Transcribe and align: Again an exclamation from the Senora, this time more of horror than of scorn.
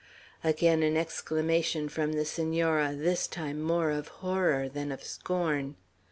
Again 0.43 0.81
an 0.81 0.97
exclamation 0.97 1.87
from 1.87 2.13
the 2.13 2.25
Senora, 2.25 2.95
this 2.95 3.27
time 3.27 3.61
more 3.61 3.91
of 3.91 4.07
horror 4.25 4.67
than 4.67 4.91
of 4.91 5.03
scorn. 5.03 5.75